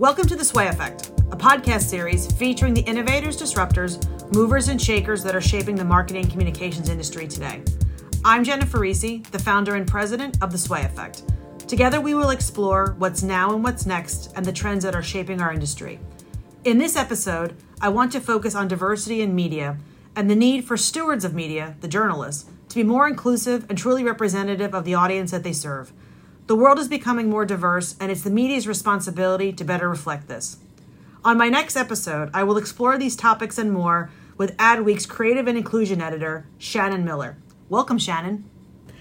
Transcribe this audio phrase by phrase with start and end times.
[0.00, 5.22] Welcome to The Sway Effect, a podcast series featuring the innovators, disruptors, movers, and shakers
[5.22, 7.62] that are shaping the marketing and communications industry today.
[8.24, 11.22] I'm Jennifer Risi, the founder and president of The Sway Effect.
[11.68, 15.40] Together, we will explore what's now and what's next and the trends that are shaping
[15.40, 16.00] our industry.
[16.64, 19.76] In this episode, I want to focus on diversity in media
[20.16, 24.02] and the need for stewards of media, the journalists, to be more inclusive and truly
[24.02, 25.92] representative of the audience that they serve.
[26.46, 30.58] The world is becoming more diverse, and it's the media's responsibility to better reflect this.
[31.24, 35.56] On my next episode, I will explore these topics and more with Adweek's creative and
[35.56, 37.38] inclusion editor, Shannon Miller.
[37.70, 38.44] Welcome, Shannon.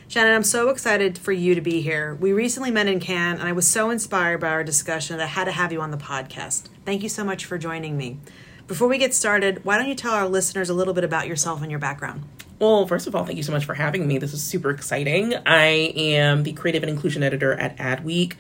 [0.07, 2.15] Shannon, I'm so excited for you to be here.
[2.15, 5.27] We recently met in Cannes, and I was so inspired by our discussion that I
[5.27, 6.69] had to have you on the podcast.
[6.85, 8.19] Thank you so much for joining me.
[8.67, 11.61] Before we get started, why don't you tell our listeners a little bit about yourself
[11.61, 12.23] and your background?
[12.63, 14.19] Well, first of all, thank you so much for having me.
[14.19, 15.35] This is super exciting.
[15.45, 18.35] I am the creative and inclusion editor at Adweek.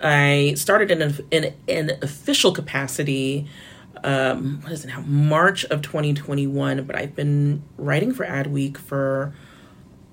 [0.00, 3.48] I started in an, in official capacity.
[4.04, 5.00] Um, what is it now?
[5.00, 9.34] March of 2021, but I've been writing for Adweek for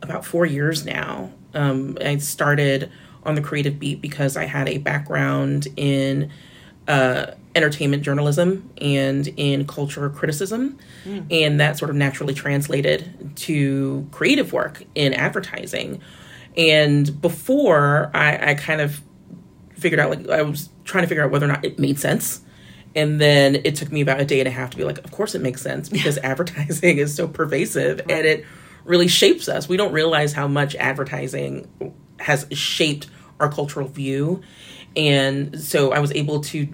[0.02, 1.32] about four years now.
[1.54, 6.32] Um, I started on the creative beat because I had a background in
[6.88, 10.78] uh, entertainment journalism and in culture criticism.
[11.06, 11.26] Mm.
[11.32, 16.02] And that sort of naturally translated to creative work in advertising.
[16.58, 19.02] And before I, I kind of
[19.74, 22.42] figured out, like, I was trying to figure out whether or not it made sense.
[22.96, 25.12] And then it took me about a day and a half to be like, of
[25.12, 28.12] course it makes sense because advertising is so pervasive right.
[28.12, 28.46] and it
[28.84, 29.70] really shapes us.
[29.70, 31.70] We don't realize how much advertising
[32.20, 33.08] has shaped
[33.40, 34.42] our cultural view.
[34.96, 36.68] And so I was able to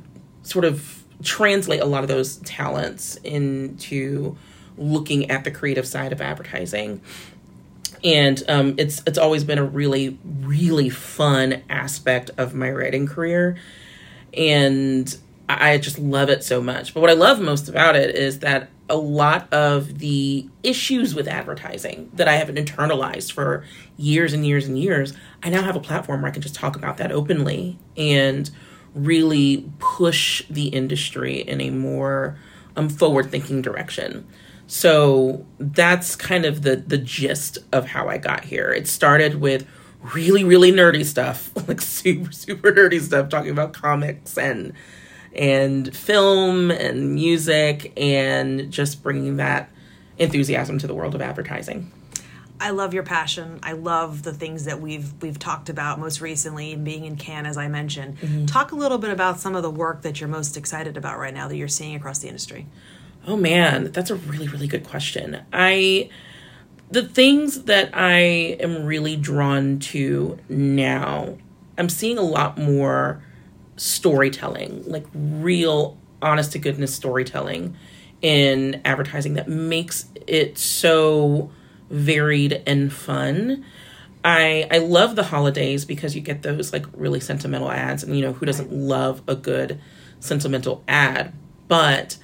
[0.48, 4.38] sort of translate a lot of those talents into
[4.78, 7.02] looking at the creative side of advertising.
[8.04, 13.58] And um, it's it's always been a really really fun aspect of my writing career.
[14.34, 15.16] And
[15.50, 16.94] I just love it so much.
[16.94, 21.28] But what i love most about it is that a lot of the issues with
[21.28, 23.66] advertising that i haven't internalized for
[23.98, 25.14] years and years and years
[25.44, 27.78] i now have a platform where i can just talk about that openly.
[27.98, 28.50] And
[28.94, 32.38] really push the industry in a more
[32.76, 34.28] um, forward thinking direction.
[34.68, 38.72] So that's kind of the the gist of how I got here.
[38.72, 39.66] It started with
[40.14, 44.74] really really nerdy stuff, like super super nerdy stuff talking about comics and
[45.34, 49.70] and film and music and just bringing that
[50.18, 51.92] enthusiasm to the world of advertising.
[52.60, 53.60] I love your passion.
[53.62, 57.58] I love the things that we've we've talked about most recently, being in Cannes, as
[57.58, 58.20] I mentioned.
[58.20, 58.46] Mm-hmm.
[58.46, 61.34] Talk a little bit about some of the work that you're most excited about right
[61.34, 62.68] now that you're seeing across the industry.
[63.28, 65.44] Oh man, that's a really really good question.
[65.54, 66.10] I
[66.90, 68.20] the things that I
[68.60, 71.38] am really drawn to now,
[71.78, 73.22] I'm seeing a lot more
[73.76, 77.76] storytelling, like real honest to goodness storytelling
[78.22, 81.52] in advertising that makes it so
[81.90, 83.66] varied and fun.
[84.24, 88.22] I I love the holidays because you get those like really sentimental ads and you
[88.22, 89.80] know who doesn't love a good
[90.20, 91.34] sentimental ad?
[91.68, 92.18] But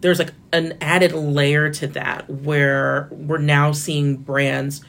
[0.00, 4.82] there's like an added layer to that where we're now seeing brands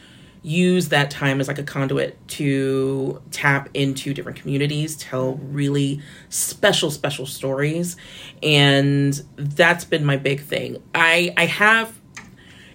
[0.44, 6.92] use that time as like a conduit to tap into different communities tell really special
[6.92, 7.96] special stories.
[8.44, 10.84] And that's been my big thing.
[10.94, 11.98] I i have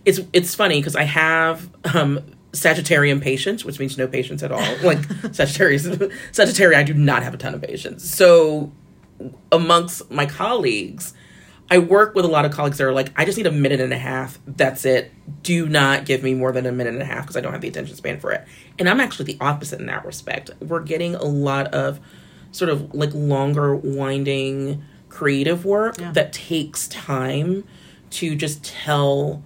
[0.05, 2.21] it's it's funny because I have um
[2.53, 4.77] Sagittarian patience, which means no patience at all.
[4.83, 4.99] Like
[5.33, 5.85] Sagittarius,
[6.33, 8.09] Sagittarius, I do not have a ton of patience.
[8.09, 8.73] So
[9.53, 11.13] amongst my colleagues,
[11.71, 13.81] I work with a lot of colleagues that are like, I just need a minute
[13.81, 14.39] and a half.
[14.47, 15.13] That's it.
[15.43, 17.61] Do not give me more than a minute and a half because I don't have
[17.61, 18.47] the attention span for it.
[18.79, 20.51] And I'm actually the opposite in that respect.
[20.61, 22.01] We're getting a lot of
[22.53, 26.13] sort of like longer, winding creative work yeah.
[26.13, 27.65] that takes time
[28.11, 29.43] to just tell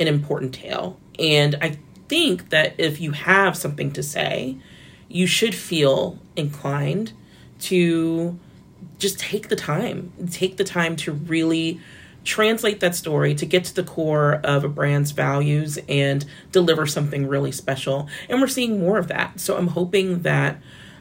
[0.00, 0.98] an important tale.
[1.18, 1.78] And I
[2.08, 4.56] think that if you have something to say,
[5.08, 7.12] you should feel inclined
[7.60, 8.38] to
[8.98, 11.80] just take the time, take the time to really
[12.24, 17.26] translate that story to get to the core of a brand's values and deliver something
[17.26, 18.08] really special.
[18.28, 19.40] And we're seeing more of that.
[19.40, 20.60] So I'm hoping that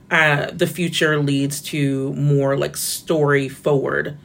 [0.09, 4.17] uh, the future leads to more like story forward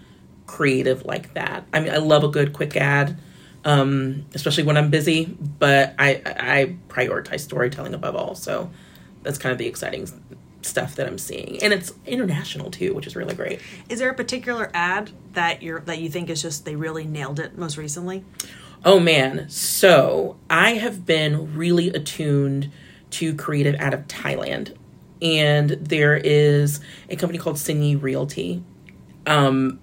[0.46, 1.64] creative like that.
[1.72, 3.18] I mean, I love a good quick ad
[3.64, 5.24] um, especially when I'm busy.
[5.58, 8.34] But I I prioritize storytelling above all.
[8.34, 8.70] So
[9.22, 10.08] that's kind of the exciting
[10.62, 13.60] stuff that I'm seeing, and it's international too, which is really great.
[13.88, 17.40] Is there a particular ad that you're that you think is just they really nailed
[17.40, 18.24] it most recently?
[18.84, 22.70] Oh man, so I have been really attuned
[23.10, 24.74] to creative out of Thailand,
[25.22, 28.62] and there is a company called Sinyi Realty
[29.26, 29.80] Um,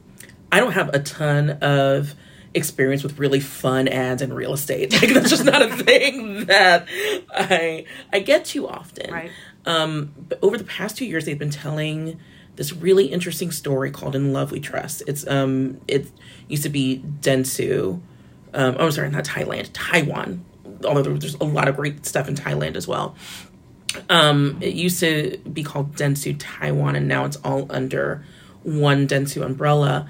[0.52, 2.14] I don't have a ton of
[2.54, 4.94] experience with really fun ads in real estate.
[5.02, 6.88] Like that's just not a thing that
[7.34, 9.12] I I get too often.
[9.12, 9.32] Right.
[9.66, 12.20] Um, but over the past two years, they've been telling
[12.56, 16.12] this really interesting story called "In Love We Trust." It's um it
[16.48, 18.02] used to be Dentsu.
[18.54, 20.44] Um, oh, sorry, not Thailand, Taiwan.
[20.84, 23.16] Although there's a lot of great stuff in Thailand as well.
[24.10, 28.26] Um, it used to be called Dentsu Taiwan, and now it's all under
[28.64, 30.10] one Dentsu umbrella.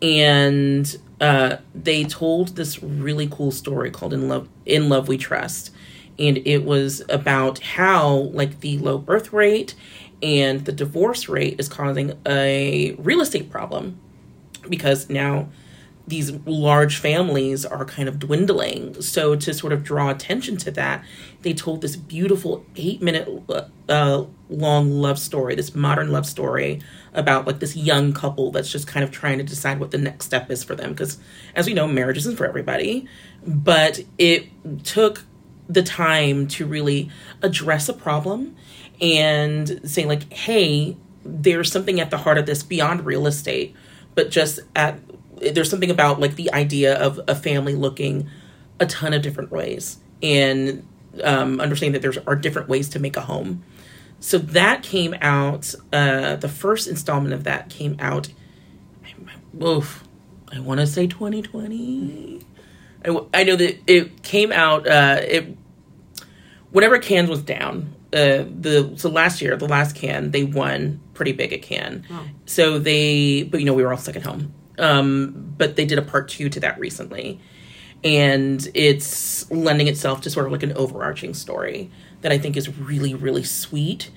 [0.00, 5.70] And uh, they told this really cool story called "In Love In Love We Trust,"
[6.18, 9.74] and it was about how like the low birth rate
[10.22, 13.98] and the divorce rate is causing a real estate problem.
[14.68, 15.48] Because now
[16.08, 19.00] these large families are kind of dwindling.
[19.02, 21.04] So to sort of draw attention to that,
[21.42, 23.28] they told this beautiful eight minute
[23.88, 26.80] uh, long love story, this modern love story
[27.12, 30.24] about like this young couple that's just kind of trying to decide what the next
[30.24, 30.90] step is for them.
[30.90, 31.18] Because
[31.54, 33.06] as we know, marriage isn't for everybody,
[33.46, 34.48] but it
[34.84, 35.24] took
[35.68, 37.10] the time to really
[37.42, 38.56] address a problem
[39.00, 43.74] and say like, hey, there's something at the heart of this beyond real estate,
[44.14, 44.98] but just at
[45.40, 48.28] there's something about like the idea of a family looking
[48.80, 50.86] a ton of different ways and
[51.22, 53.62] um, understanding that there are different ways to make a home.
[54.20, 55.74] So that came out.
[55.92, 58.28] Uh, the first installment of that came out.
[59.62, 60.04] Oof,
[60.52, 62.40] I want to say 2020.
[63.04, 64.86] I, I know that it came out.
[64.86, 65.56] Uh, it
[66.70, 67.94] whenever Cannes was down.
[68.12, 72.04] Uh, the so last year, the last Cannes, they won pretty big at Cannes.
[72.46, 74.54] So they, but you know, we were all stuck at home.
[74.78, 77.40] Um, but they did a part two to that recently.
[78.04, 81.90] And it's lending itself to sort of like an overarching story
[82.20, 84.10] that I think is really, really sweet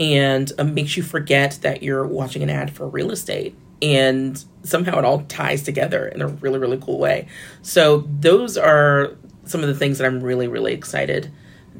[0.00, 3.56] and uh, makes you forget that you're watching an ad for real estate.
[3.80, 7.28] And somehow it all ties together in a really, really cool way.
[7.62, 11.30] So, those are some of the things that I'm really, really excited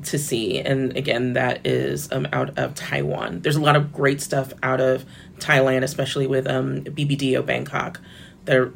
[0.05, 0.61] to see.
[0.61, 3.41] And again, that is um, out of Taiwan.
[3.41, 5.05] There's a lot of great stuff out of
[5.39, 8.01] Thailand, especially with um, BBDO Bangkok,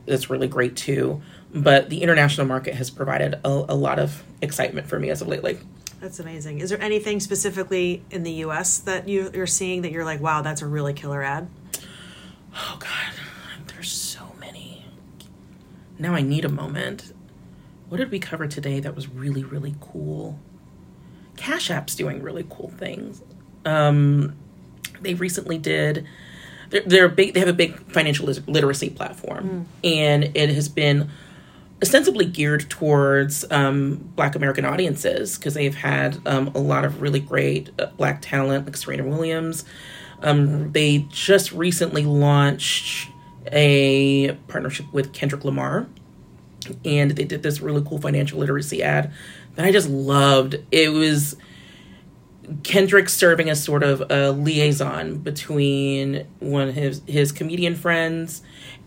[0.07, 1.23] that's really great too.
[1.55, 5.29] But the international market has provided a, a lot of excitement for me as of
[5.29, 5.59] lately.
[6.01, 6.61] That's amazing.
[6.61, 8.79] Is there anything specifically in the U.S.
[8.79, 11.49] that you, you're seeing that you're like, wow, that's a really killer ad?
[12.55, 13.15] Oh God,
[13.69, 14.85] there's so many.
[15.99, 17.13] Now I need a moment.
[17.89, 20.39] What did we cover today that was really really cool?
[21.37, 23.23] Cash App's doing really cool things.
[23.65, 24.37] Um,
[25.01, 26.07] they recently did
[26.73, 27.35] they're, they're big.
[27.35, 29.89] They have a big financial literacy platform, mm.
[29.89, 31.11] and it has been
[31.83, 37.21] ostensibly geared towards um, Black American audiences because they've had um, a lot of really
[37.21, 39.65] great uh, Black talent, like Serena Williams.
[40.23, 43.11] Um, they just recently launched
[43.51, 45.87] a partnership with Kendrick Lamar,
[46.85, 49.13] and they did this really cool financial literacy ad
[49.57, 50.57] that I just loved.
[50.71, 51.37] It was
[52.63, 58.43] Kendrick serving as sort of a liaison between one of his, his comedian friends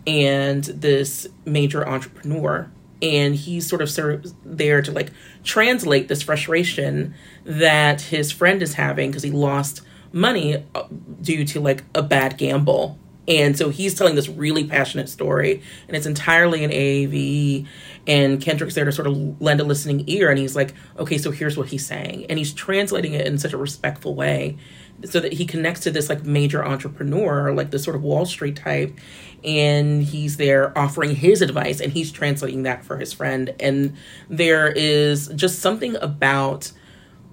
[0.07, 2.69] and this major entrepreneur.
[3.01, 5.12] And he's sort of serves there to like
[5.44, 7.13] translate this frustration
[7.44, 9.81] that his friend is having because he lost
[10.12, 10.83] money uh,
[11.21, 12.97] due to like a bad gamble.
[13.27, 17.65] And so he's telling this really passionate story, and it's entirely in AAVE
[18.08, 21.32] and Kendrick's there to sort of lend a listening ear and he's like, okay, so
[21.32, 22.25] here's what he's saying.
[22.29, 24.58] And he's translating it in such a respectful way
[25.03, 28.55] so that he connects to this like major entrepreneur, like this sort of Wall Street
[28.55, 28.98] type,
[29.44, 33.53] and he's there offering his advice and he's translating that for his friend.
[33.60, 33.96] And
[34.29, 36.72] there is just something about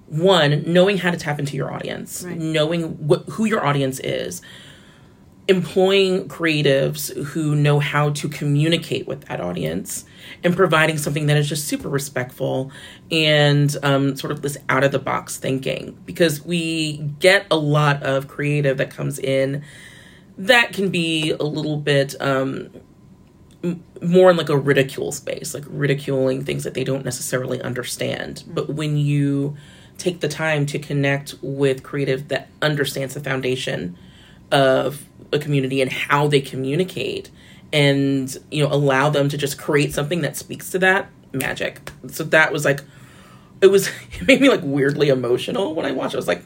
[0.07, 2.37] one, knowing how to tap into your audience, right.
[2.37, 4.41] knowing what who your audience is
[5.47, 10.05] employing creatives who know how to communicate with that audience
[10.43, 12.71] and providing something that is just super respectful
[13.11, 15.97] and um, sort of this out of the box thinking.
[16.05, 19.63] Because we get a lot of creative that comes in
[20.37, 22.69] that can be a little bit um,
[24.01, 28.43] more in like a ridicule space like ridiculing things that they don't necessarily understand.
[28.47, 29.55] But when you
[29.97, 33.97] take the time to connect with creative that understands the foundation
[34.53, 37.29] of a community and how they communicate
[37.73, 41.91] and you know allow them to just create something that speaks to that magic.
[42.07, 42.81] So that was like
[43.59, 46.17] it was it made me like weirdly emotional when i watched it.
[46.17, 46.43] I was like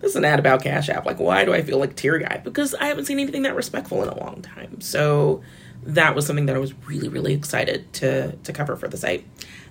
[0.00, 1.06] this is an ad about cash app.
[1.06, 4.02] Like why do i feel like teary eyed because i haven't seen anything that respectful
[4.02, 4.80] in a long time.
[4.80, 5.42] So
[5.82, 9.24] that was something that i was really really excited to to cover for the site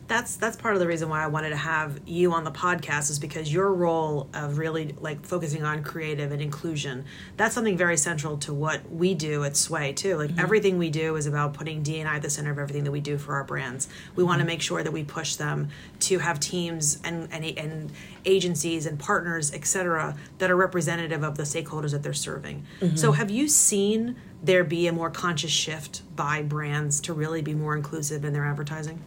[0.09, 3.11] that's that's part of the reason why I wanted to have you on the podcast
[3.11, 7.05] is because your role of really like focusing on creative and inclusion
[7.37, 10.39] that's something very central to what we do at Sway too like mm-hmm.
[10.39, 13.19] everything we do is about putting D&I at the center of everything that we do
[13.19, 14.29] for our brands we mm-hmm.
[14.29, 17.91] want to make sure that we push them to have teams and and, and
[18.25, 22.95] agencies and partners etc that are representative of the stakeholders that they're serving mm-hmm.
[22.95, 27.53] so have you seen there be a more conscious shift by brands to really be
[27.53, 28.99] more inclusive in their advertising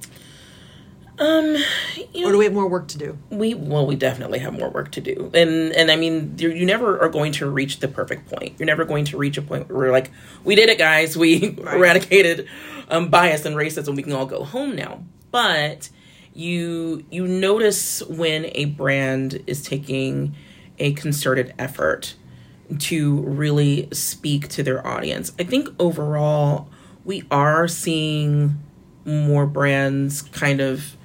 [1.19, 1.57] um,
[2.15, 3.19] you know, or do we have more work to do?
[3.31, 6.99] We well, we definitely have more work to do, and and I mean, you never
[7.01, 8.55] are going to reach the perfect point.
[8.59, 10.11] You're never going to reach a point where we're like,
[10.43, 11.17] we did it, guys.
[11.17, 11.77] We right.
[11.77, 12.49] eradicated
[12.89, 13.95] um, bias and racism.
[13.95, 15.03] We can all go home now.
[15.31, 15.91] But
[16.33, 20.35] you you notice when a brand is taking
[20.79, 22.15] a concerted effort
[22.79, 25.33] to really speak to their audience.
[25.39, 26.69] I think overall
[27.05, 28.59] we are seeing
[29.05, 30.97] more brands kind of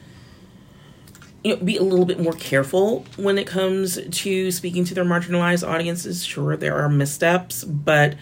[1.47, 5.05] you know, be a little bit more careful when it comes to speaking to their
[5.05, 6.25] marginalized audiences.
[6.25, 8.15] Sure, there are missteps, but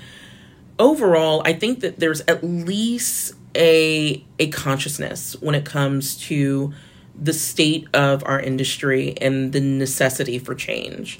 [0.77, 6.71] overall, I think that there's at least a a consciousness when it comes to
[7.19, 11.19] the state of our industry and the necessity for change.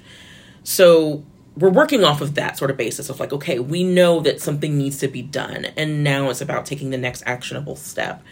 [0.63, 1.23] So
[1.57, 4.77] we're working off of that sort of basis of like, okay, we know that something
[4.77, 8.23] needs to be done, and now it's about taking the next actionable step.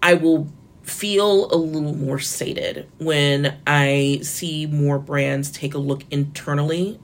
[0.00, 0.46] I will
[0.84, 7.00] feel a little more sated when I see more brands take a look internally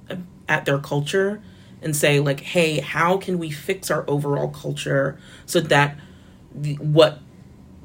[0.49, 1.43] at their culture
[1.83, 5.97] and say like, "Hey, how can we fix our overall culture so that
[6.55, 7.21] the, what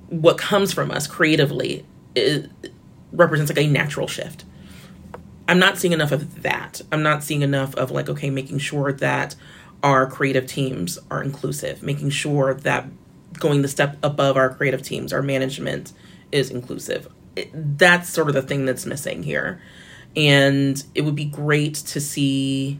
[0.09, 2.47] what comes from us creatively is,
[3.13, 4.43] represents like a natural shift?"
[5.47, 6.81] I'm not seeing enough of that.
[6.91, 9.35] I'm not seeing enough of like, okay, making sure that
[9.83, 12.87] our creative teams are inclusive, making sure that
[13.39, 15.93] going the step above our creative teams, our management
[16.31, 17.07] is inclusive.
[17.35, 19.61] It, that's sort of the thing that's missing here.
[20.15, 22.79] And it would be great to see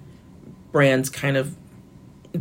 [0.71, 1.55] brands kind of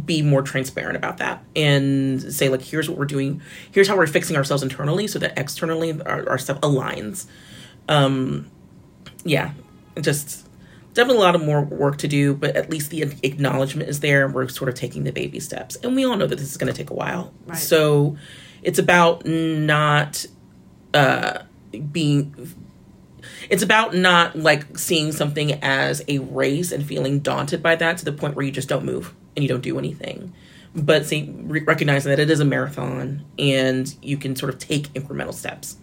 [0.05, 3.41] be more transparent about that and say like here's what we're doing
[3.71, 7.27] here's how we're fixing ourselves internally so that externally our, our stuff aligns
[7.89, 8.51] um
[9.25, 9.53] yeah
[10.01, 10.44] just
[10.95, 14.25] definitely a lot of more work to do, but at least the acknowledgement is there.
[14.25, 15.77] And we're sort of taking the baby steps.
[15.77, 17.33] And we all know that this is going to take a while.
[17.47, 17.59] Right.
[17.59, 18.17] So
[18.63, 20.25] it's about not
[20.95, 21.41] uh,
[21.93, 22.55] being.
[23.51, 28.05] It's about not like seeing something as a race and feeling daunted by that to
[28.05, 30.33] the point where you just don't move and you don't do anything.
[30.75, 35.35] But see, recognizing that it is a marathon and you can sort of take incremental
[35.35, 35.77] steps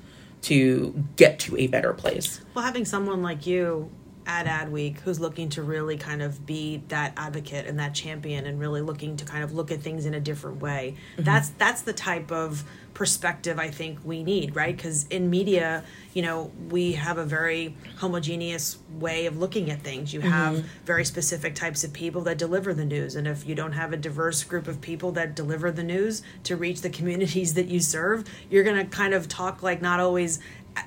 [0.43, 2.41] to get to a better place.
[2.53, 3.89] Well, having someone like you
[4.25, 8.59] at Adweek who's looking to really kind of be that advocate and that champion and
[8.59, 10.95] really looking to kind of look at things in a different way.
[11.13, 11.23] Mm-hmm.
[11.23, 12.63] That's that's the type of
[12.93, 14.75] perspective I think we need, right?
[14.75, 20.13] Because in media, you know, we have a very homogeneous way of looking at things.
[20.13, 20.67] You have mm-hmm.
[20.85, 23.15] very specific types of people that deliver the news.
[23.15, 26.55] And if you don't have a diverse group of people that deliver the news to
[26.55, 30.39] reach the communities that you serve, you're going to kind of talk like not always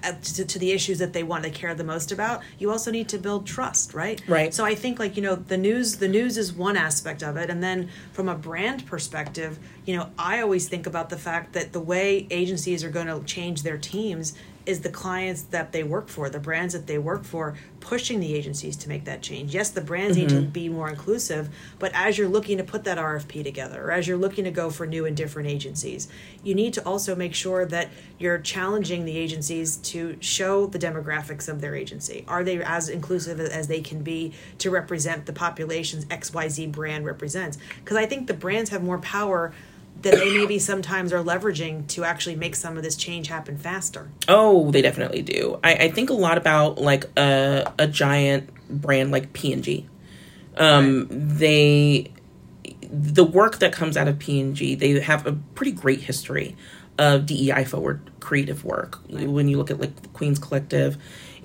[0.03, 2.91] Uh, to, to, the issues that they want to care the most about you also
[2.91, 4.23] need to build trust right?
[4.27, 4.53] Right.
[4.53, 7.51] So i think like you know the news the news is one aspect of it.
[7.51, 11.75] And then from a brand perspective you know i always think about the fact that
[11.75, 14.35] the way agencies are going to change their teams
[14.67, 18.35] is the clients that they work for, the brands that they work for, pushing the
[18.35, 19.55] agencies to make that change.
[19.55, 20.27] Yes, the brands mm-hmm.
[20.27, 20.51] need to mm-hmm.
[20.51, 24.17] be more inclusive, but as you're looking to put that RFP together, or as you're
[24.17, 26.09] looking to go for new and different agencies,
[26.43, 31.49] you need to also make sure that you're challenging the agencies to show the demographics
[31.49, 32.25] of their agency.
[32.27, 37.59] Are they as inclusive as they can be to represent the populations XYZ brand represents?
[37.83, 39.53] Because I think the brands have more power
[40.03, 44.11] that they maybe sometimes are leveraging to actually make some of this change happen faster.
[44.29, 45.59] Oh, they definitely do.
[45.65, 49.89] I, I think a lot about like a a giant brand like P and G.
[50.57, 51.09] Um, right.
[51.11, 52.13] They
[52.83, 56.57] the work that comes out of P and G, they have a pretty great history
[56.99, 59.01] of DEI forward creative work.
[59.11, 59.29] Right.
[59.29, 60.97] When you look at like the Queens Collective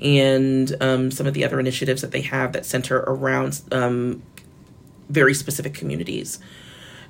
[0.01, 4.21] and um, some of the other initiatives that they have that center around um,
[5.09, 6.39] very specific communities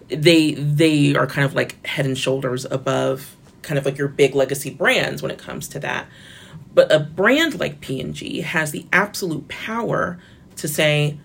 [0.09, 4.35] they they are kind of like head and shoulders above kind of like your big
[4.35, 6.07] legacy brands when it comes to that.
[6.73, 10.19] But a brand like P&G has the absolute power
[10.57, 11.17] to say,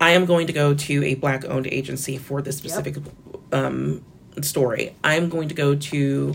[0.00, 3.54] I am going to go to a black owned agency for this specific yep.
[3.54, 4.04] um,
[4.42, 4.94] story.
[5.02, 6.34] I'm going to go to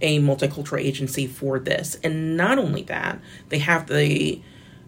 [0.00, 1.98] a multicultural agency for this.
[2.04, 4.40] And not only that, they have the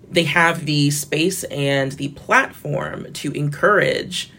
[0.09, 4.31] they have the space and the platform to encourage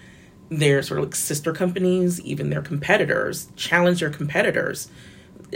[0.59, 4.89] their sort of like sister companies, even their competitors, challenge their competitors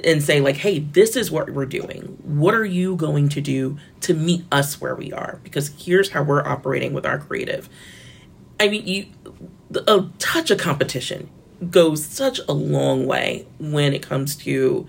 [0.03, 2.17] and say like hey this is what we're doing.
[2.23, 5.39] What are you going to do to meet us where we are?
[5.43, 7.69] Because here's how we're operating with our creative.
[8.59, 9.05] I mean you
[9.87, 11.29] a touch of competition
[11.69, 14.87] goes such a long way when it comes to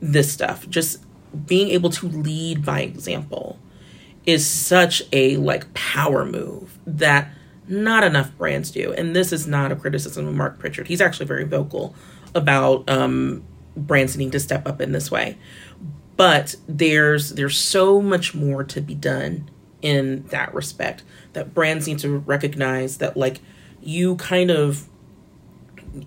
[0.00, 0.68] this stuff.
[0.68, 1.04] Just
[1.46, 3.58] being able to lead by example
[4.24, 7.30] is such a like power move that
[7.66, 11.26] not enough brands do and this is not a criticism of Marc Pritchard he's actually
[11.26, 11.94] very vocal
[12.34, 13.42] about um,
[13.76, 15.36] brands needing to step up in this way
[16.16, 19.50] but there's there's so much more to be done
[19.82, 21.02] in that respect
[21.32, 23.40] that brands need to recognize that like
[23.82, 24.88] you kind of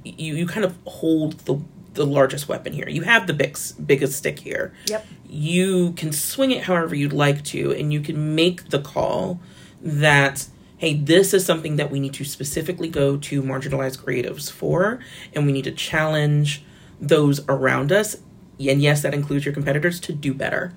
[0.03, 1.61] you you kind of hold the
[1.97, 2.87] the largest weapon here.
[2.87, 4.73] You have the big, biggest stick here.
[4.85, 5.05] Yep.
[5.27, 9.41] You can swing it however you'd like to, and you can make the call
[9.81, 14.99] that, hey, this is something that we need to specifically go to marginalized creatives for,
[15.33, 16.63] and we need to challenge
[17.01, 18.17] those around us.
[18.59, 20.73] And yes, that includes your competitors to do better.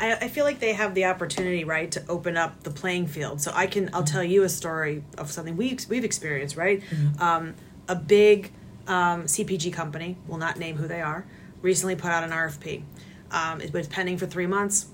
[0.00, 3.40] I, I feel like they have the opportunity, right, to open up the playing field.
[3.40, 6.82] So I can, I'll tell you a story of something we we've experienced, right?
[6.82, 7.22] Mm-hmm.
[7.22, 7.54] Um,
[7.88, 8.52] a big
[8.86, 11.26] um, CPG company, will not name who they are,
[11.62, 12.82] recently put out an RFP.
[13.30, 14.86] Um, it was pending for three months.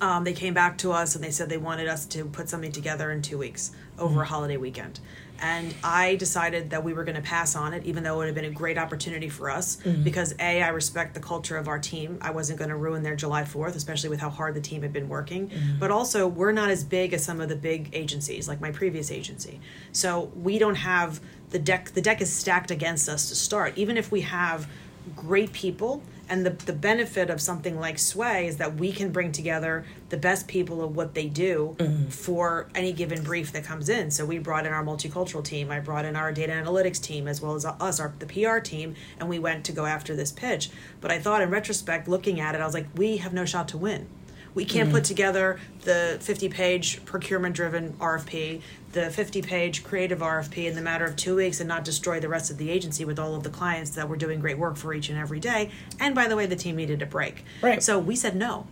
[0.00, 2.72] Um, they came back to us and they said they wanted us to put something
[2.72, 4.20] together in two weeks over mm-hmm.
[4.20, 5.00] a holiday weekend.
[5.40, 8.26] And I decided that we were going to pass on it, even though it would
[8.26, 9.76] have been a great opportunity for us.
[9.76, 10.02] Mm-hmm.
[10.02, 12.18] Because A, I respect the culture of our team.
[12.20, 14.92] I wasn't going to ruin their July 4th, especially with how hard the team had
[14.92, 15.48] been working.
[15.48, 15.78] Mm-hmm.
[15.78, 19.12] But also, we're not as big as some of the big agencies, like my previous
[19.12, 19.60] agency.
[19.92, 23.96] So we don't have the deck the deck is stacked against us to start even
[23.96, 24.68] if we have
[25.16, 29.32] great people and the, the benefit of something like sway is that we can bring
[29.32, 32.08] together the best people of what they do mm-hmm.
[32.08, 34.10] for any given brief that comes in.
[34.10, 37.40] So we brought in our multicultural team i brought in our data analytics team as
[37.40, 40.70] well as us our the pr team and we went to go after this pitch.
[41.00, 43.68] But i thought in retrospect looking at it i was like we have no shot
[43.68, 44.06] to win
[44.54, 44.96] we can't mm-hmm.
[44.96, 48.60] put together the 50 page procurement driven RFP,
[48.92, 52.28] the 50 page creative RFP in the matter of two weeks and not destroy the
[52.28, 54.94] rest of the agency with all of the clients that were doing great work for
[54.94, 55.70] each and every day.
[56.00, 57.44] And by the way, the team needed a break.
[57.62, 57.82] Right.
[57.82, 58.66] So we said no.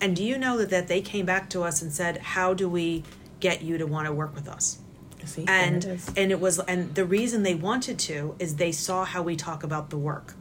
[0.00, 2.68] And do you know that, that they came back to us and said, How do
[2.68, 3.02] we
[3.40, 4.78] get you to want to work with us?
[5.24, 5.84] See, and
[6.16, 9.64] and it was and the reason they wanted to is they saw how we talk
[9.64, 10.34] about the work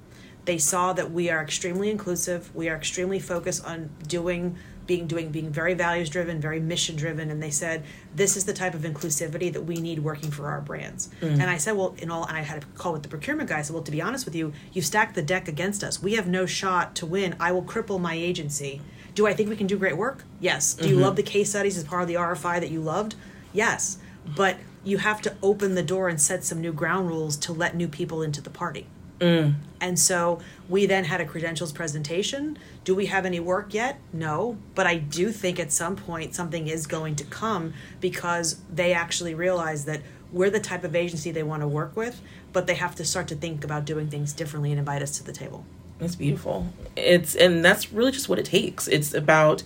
[0.45, 2.53] they saw that we are extremely inclusive.
[2.55, 4.55] We are extremely focused on doing
[4.88, 8.53] being doing being very values driven, very mission driven, and they said this is the
[8.53, 11.10] type of inclusivity that we need working for our brands.
[11.21, 11.34] Mm.
[11.34, 13.60] And I said, well, in all, and I had a call with the procurement guy.
[13.60, 16.01] I said, well, to be honest with you, you stacked the deck against us.
[16.01, 17.36] We have no shot to win.
[17.39, 18.81] I will cripple my agency.
[19.15, 20.23] Do I think we can do great work?
[20.39, 20.73] Yes.
[20.73, 20.93] Do mm-hmm.
[20.93, 23.15] you love the case studies as part of the RFI that you loved?
[23.53, 23.97] Yes.
[24.36, 27.75] But you have to open the door and set some new ground rules to let
[27.75, 28.88] new people into the party.
[29.19, 29.56] Mm.
[29.80, 32.58] And so we then had a credentials presentation.
[32.84, 33.99] Do we have any work yet?
[34.13, 34.58] No.
[34.73, 39.34] But I do think at some point something is going to come because they actually
[39.34, 40.01] realize that
[40.32, 43.28] we're the type of agency they want to work with, but they have to start
[43.30, 45.65] to think about doing things differently and invite us to the table.
[45.99, 46.67] That's beautiful.
[46.95, 48.88] It's and that's really just what it takes.
[48.88, 49.63] It's about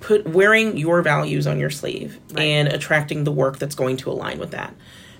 [0.00, 2.42] put wearing your values on your sleeve right.
[2.42, 4.74] and attracting the work that's going to align with that.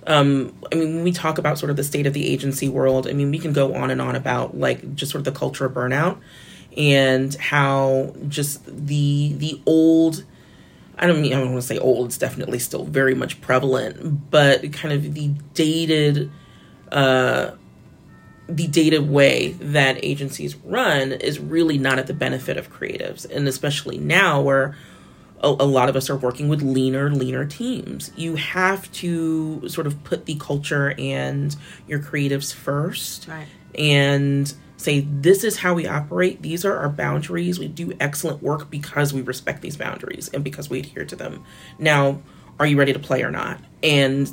[0.06, 3.08] Um, I mean, when we talk about sort of the state of the agency world,
[3.08, 5.66] I mean, we can go on and on about like just sort of the culture
[5.66, 6.18] of burnout
[6.76, 10.24] and how just the the old.
[10.98, 12.06] I don't mean I don't want to say old.
[12.06, 16.30] It's definitely still very much prevalent, but kind of the dated,
[16.90, 17.50] uh,
[18.48, 23.46] the dated way that agencies run is really not at the benefit of creatives, and
[23.48, 24.76] especially now where
[25.42, 28.10] a, a, lot of us are working with leaner, leaner teams.
[28.16, 31.54] You have to sort of put the culture and
[31.86, 33.28] your creatives first.
[33.28, 33.46] Right.
[33.74, 36.42] And say, this is how we operate.
[36.42, 37.58] These are our boundaries.
[37.58, 41.44] We do excellent work because we respect these boundaries and because we adhere to them.
[41.78, 42.20] Now,
[42.58, 43.60] are you ready to play or not?
[43.82, 44.32] And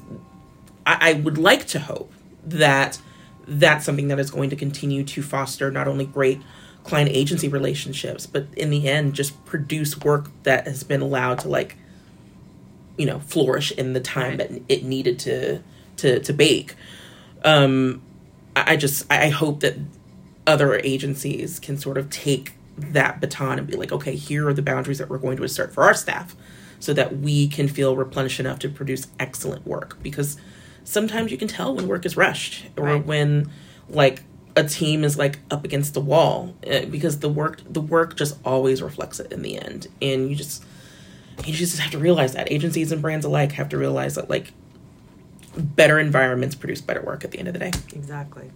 [0.85, 2.11] I, I would like to hope
[2.45, 2.99] that
[3.47, 6.41] that's something that is going to continue to foster not only great
[6.83, 11.47] client agency relationships, but in the end, just produce work that has been allowed to
[11.47, 11.77] like,
[12.97, 15.61] you know, flourish in the time that it needed to
[15.97, 16.75] to to bake.
[17.43, 18.01] Um,
[18.55, 19.77] I just I hope that
[20.45, 24.61] other agencies can sort of take that baton and be like, okay, here are the
[24.61, 26.35] boundaries that we're going to assert for our staff,
[26.79, 29.97] so that we can feel replenished enough to produce excellent work.
[30.03, 30.37] Because
[30.83, 33.05] sometimes you can tell when work is rushed or right.
[33.05, 33.49] when
[33.89, 34.23] like
[34.55, 38.37] a team is like up against the wall uh, because the work the work just
[38.45, 40.63] always reflects it in the end and you just
[41.45, 44.53] you just have to realize that agencies and brands alike have to realize that like
[45.57, 48.51] better environments produce better work at the end of the day exactly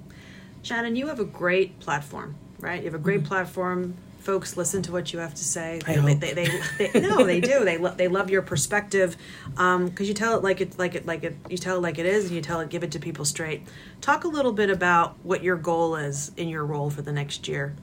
[0.68, 2.80] Shannon, you have a great platform, right?
[2.80, 3.28] You have a great mm-hmm.
[3.28, 3.96] platform.
[4.19, 5.80] Folks listen to what you have to say.
[5.86, 6.19] They, I hope.
[6.19, 7.63] They, they, they, no, they do.
[7.63, 9.15] They lo- they love your perspective
[9.51, 11.38] because um, you tell it like it like it like it.
[11.49, 13.65] You tell it like it is, and you tell it give it to people straight.
[14.01, 17.47] Talk a little bit about what your goal is in your role for the next
[17.47, 17.75] year.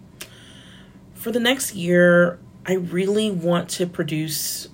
[1.14, 4.68] For the next year, I really want to produce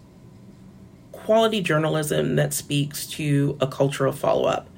[1.13, 4.69] quality journalism that speaks to a cultural follow up.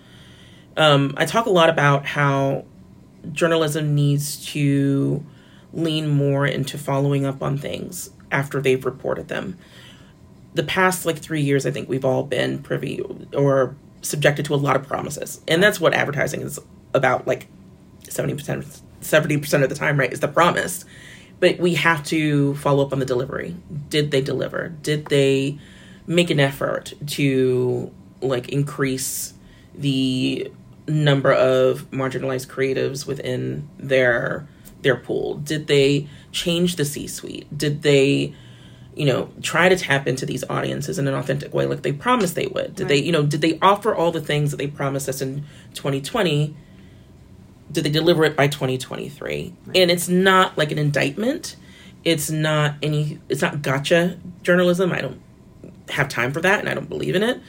[0.77, 2.65] Um, I talk a lot about how
[3.31, 5.25] journalism needs to
[5.73, 9.59] lean more into following up on things after they've reported them.
[10.55, 13.01] The past like three years, I think we've all been privy
[13.35, 16.59] or subjected to a lot of promises, and that's what advertising is
[16.93, 17.27] about.
[17.27, 17.47] Like
[18.09, 20.85] seventy percent, seventy percent of the time, right, is the promise.
[21.41, 23.57] But we have to follow up on the delivery.
[23.89, 24.69] Did they deliver?
[24.69, 25.59] Did they
[26.07, 29.35] make an effort to like increase
[29.75, 30.53] the
[30.87, 34.47] number of marginalized creatives within their
[34.83, 35.37] their pool?
[35.37, 37.57] Did they change the C-suite?
[37.57, 38.35] Did they
[38.95, 42.35] you know try to tap into these audiences in an authentic way like they promised
[42.35, 42.77] they would?
[42.77, 42.89] Did right.
[42.89, 46.55] they you know did they offer all the things that they promised us in 2020?
[47.71, 49.55] Did they deliver it by 2023?
[49.67, 49.77] Right.
[49.77, 51.57] And it's not like an indictment.
[52.05, 54.93] It's not any it's not gotcha journalism.
[54.93, 55.21] I don't
[55.89, 57.41] have time for that and I don't believe in it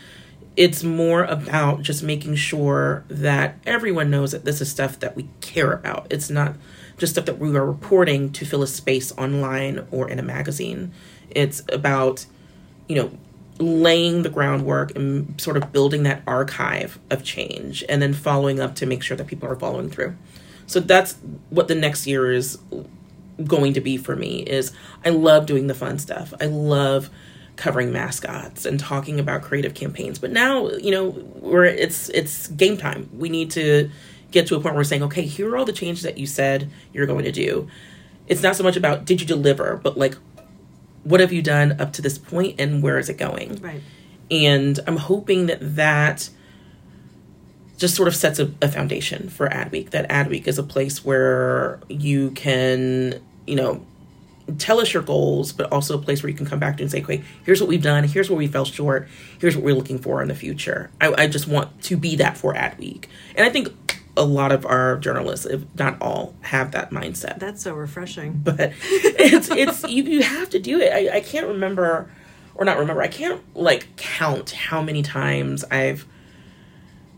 [0.56, 5.28] it's more about just making sure that everyone knows that this is stuff that we
[5.42, 6.08] care about.
[6.12, 6.56] It's not
[6.98, 10.92] just stuff that we are reporting to fill a space online or in a magazine.
[11.32, 12.26] It's about,
[12.88, 13.12] you know,
[13.60, 18.76] laying the groundwork and sort of building that archive of change and then following up
[18.76, 20.16] to make sure that people are following through.
[20.68, 21.18] So that's
[21.50, 22.60] what the next year is
[23.46, 24.72] going to be for me is
[25.04, 26.34] I love doing the fun stuff.
[26.40, 27.10] I love
[27.56, 30.20] covering mascots and talking about creative campaigns.
[30.20, 33.10] But now, you know, we're it's it's game time.
[33.14, 33.90] We need to
[34.32, 36.26] get to a point where we're saying, okay, here are all the changes that you
[36.26, 37.68] said you're going to do.
[38.28, 40.16] It's not so much about did you deliver, but like
[41.04, 43.58] what have you done up to this point and where is it going?
[43.62, 43.82] Right.
[44.32, 46.30] And I'm hoping that that
[47.78, 49.90] just sort of sets a, a foundation for Adweek.
[49.90, 53.86] That Adweek is a place where you can, you know,
[54.58, 56.92] tell us your goals, but also a place where you can come back to and
[56.92, 59.08] say, okay, here's what we've done, here's where we fell short,
[59.40, 60.92] here's what we're looking for in the future.
[61.00, 63.06] I, I just want to be that for Adweek.
[63.36, 63.70] And I think
[64.16, 67.40] a lot of our journalists, if not all, have that mindset.
[67.40, 68.42] That's so refreshing.
[68.44, 70.94] But it's it's you, you have to do it.
[70.94, 72.10] I, I can't remember
[72.56, 76.06] or not remember, I can't like count how many times I've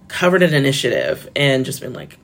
[0.08, 2.18] covered an initiative and just been like,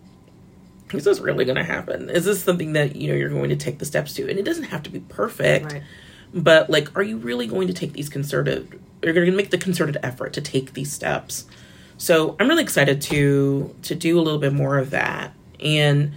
[0.94, 2.10] is this really going to happen?
[2.10, 4.30] Is this something that you know you're going to take the steps to?
[4.30, 5.84] And it doesn't have to be perfect, right.
[6.34, 8.80] but like, are you really going to take these concerted?
[9.02, 11.46] You're going to make the concerted effort to take these steps.
[11.98, 16.14] So I'm really excited to to do a little bit more of that and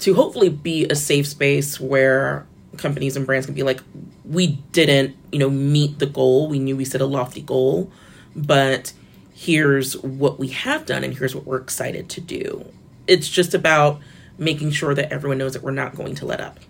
[0.00, 3.82] to hopefully be a safe space where companies and brands can be like,
[4.24, 6.48] we didn't, you know, meet the goal.
[6.48, 7.90] We knew we set a lofty goal,
[8.36, 8.92] but
[9.34, 12.64] here's what we have done and here's what we're excited to do
[13.08, 14.00] it's just about
[14.38, 16.60] making sure that everyone knows that we're not going to let up.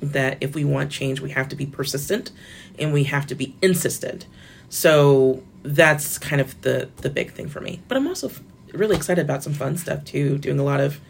[0.00, 2.30] That if we want change, we have to be persistent
[2.78, 4.26] and we have to be insistent.
[4.68, 7.80] So that's kind of the the big thing for me.
[7.88, 8.30] But I'm also
[8.72, 10.36] really excited about some fun stuff too.
[10.38, 11.00] Doing a lot of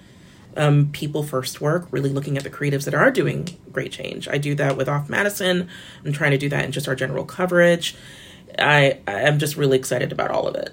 [0.56, 4.28] um, people first work, really looking at the creatives that are doing great change.
[4.28, 5.68] I do that with Off Madison.
[6.04, 7.96] I'm trying to do that in just our general coverage.
[8.58, 10.70] I I'm just really excited about all of it.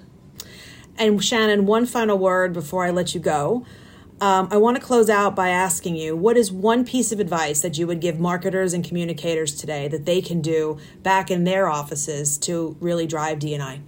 [0.96, 3.64] And Shannon, one final word before I let you go.
[4.20, 7.60] Um, I want to close out by asking you what is one piece of advice
[7.60, 11.68] that you would give marketers and communicators today that they can do back in their
[11.68, 13.80] offices to really drive DNI?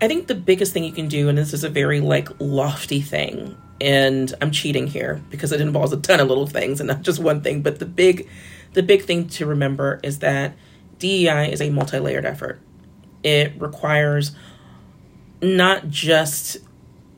[0.00, 3.00] I think the biggest thing you can do, and this is a very like lofty
[3.00, 7.02] thing, and I'm cheating here because it involves a ton of little things and not
[7.02, 8.28] just one thing, but the big
[8.74, 10.54] the big thing to remember is that
[10.98, 12.60] DEI is a multi-layered effort.
[13.24, 14.36] It requires
[15.42, 16.58] not just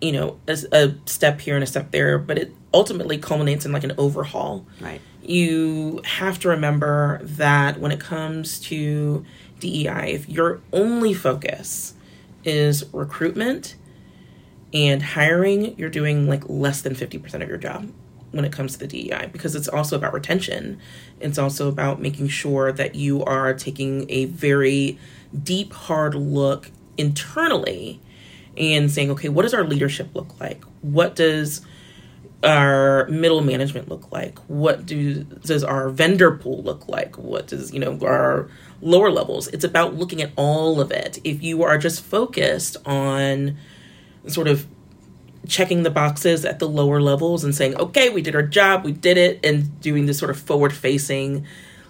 [0.00, 3.72] you know a, a step here and a step there but it ultimately culminates in
[3.72, 9.24] like an overhaul right you have to remember that when it comes to
[9.60, 11.94] DEI if your only focus
[12.44, 13.76] is recruitment
[14.72, 17.90] and hiring you're doing like less than 50% of your job
[18.32, 20.78] when it comes to the DEI because it's also about retention.
[21.20, 24.98] It's also about making sure that you are taking a very
[25.42, 28.00] deep, hard look internally
[28.60, 30.62] and saying, okay, what does our leadership look like?
[30.82, 31.62] What does
[32.44, 34.38] our middle management look like?
[34.40, 37.16] What do, does our vendor pool look like?
[37.18, 38.48] What does, you know, our
[38.80, 39.48] lower levels?
[39.48, 41.18] It's about looking at all of it.
[41.24, 43.56] If you are just focused on
[44.26, 44.66] sort of
[45.48, 48.92] checking the boxes at the lower levels and saying, okay, we did our job, we
[48.92, 51.46] did it, and doing this sort of forward facing,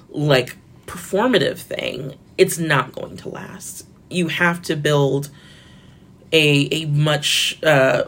[0.08, 0.56] like
[0.86, 3.86] performative thing, it's not going to last.
[4.08, 5.30] You have to build
[6.32, 8.04] a a much uh,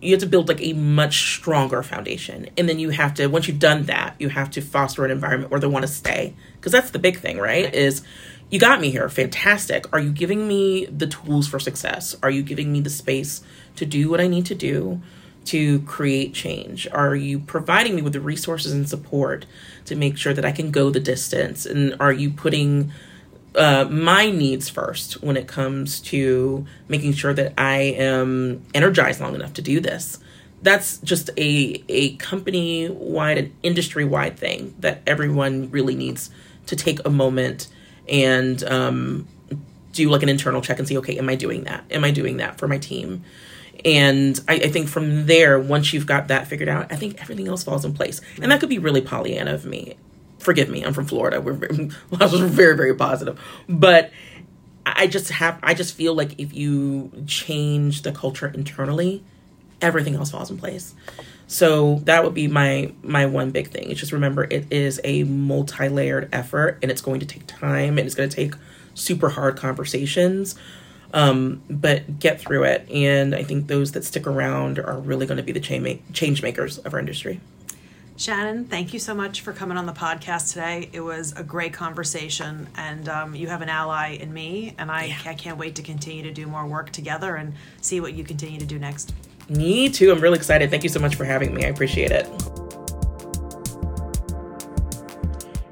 [0.00, 2.48] you have to build like a much stronger foundation.
[2.58, 5.50] And then you have to once you've done that you have to foster an environment
[5.50, 6.34] where they want to stay.
[6.56, 7.64] Because that's the big thing right?
[7.64, 7.74] right.
[7.74, 8.02] Is
[8.50, 9.08] you got me here.
[9.08, 9.90] Fantastic.
[9.92, 12.16] Are you giving me the tools for success?
[12.22, 13.42] Are you giving me the space
[13.76, 15.00] to do what i need to do
[15.46, 16.86] to create change?
[16.92, 19.46] Are you providing me with the resources and support
[19.86, 21.64] to make sure that i can go the distance?
[21.64, 22.92] And are you putting
[23.54, 29.34] uh, my needs first when it comes to making sure that I am energized long
[29.34, 30.18] enough to do this.
[30.62, 36.30] That's just a a company wide and industry wide thing that everyone really needs
[36.66, 37.68] to take a moment
[38.08, 39.28] and um,
[39.92, 41.84] do like an internal check and see, okay, am I doing that?
[41.90, 43.24] Am I doing that for my team?
[43.84, 47.48] And I, I, think from there, once you've got that figured out, I think everything
[47.48, 48.20] else falls in place.
[48.40, 49.96] And that could be really Pollyanna of me
[50.42, 51.40] forgive me, I'm from Florida.
[51.40, 51.88] We're very,
[52.48, 53.40] very, very positive.
[53.68, 54.10] But
[54.84, 59.22] I just have, I just feel like if you change the culture internally,
[59.80, 60.94] everything else falls in place.
[61.46, 63.90] So that would be my my one big thing.
[63.90, 68.06] Is just remember it is a multi-layered effort, and it's going to take time, and
[68.06, 68.54] it's going to take
[68.94, 70.54] super hard conversations.
[71.14, 75.36] Um, but get through it, and I think those that stick around are really going
[75.36, 75.60] to be the
[76.12, 77.38] change makers of our industry.
[78.22, 80.88] Shannon, thank you so much for coming on the podcast today.
[80.92, 85.06] It was a great conversation, and um, you have an ally in me, and I,
[85.06, 85.18] yeah.
[85.26, 88.60] I can't wait to continue to do more work together and see what you continue
[88.60, 89.12] to do next.
[89.48, 90.12] Me too.
[90.12, 90.70] I'm really excited.
[90.70, 91.64] Thank you so much for having me.
[91.64, 92.26] I appreciate it.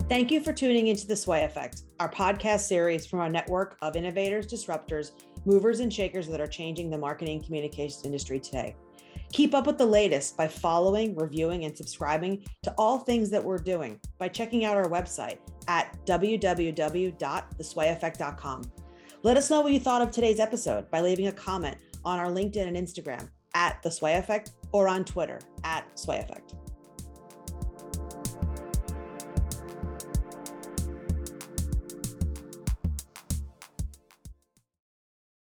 [0.09, 3.95] Thank you for tuning into The Sway Effect, our podcast series from our network of
[3.95, 5.13] innovators, disruptors,
[5.45, 8.75] movers, and shakers that are changing the marketing communications industry today.
[9.33, 13.59] Keep up with the latest by following, reviewing, and subscribing to all things that we're
[13.59, 15.38] doing by checking out our website
[15.69, 18.62] at www.theswayeffect.com.
[19.23, 22.29] Let us know what you thought of today's episode by leaving a comment on our
[22.29, 26.55] LinkedIn and Instagram at The Sway Effect or on Twitter at Sway Effect.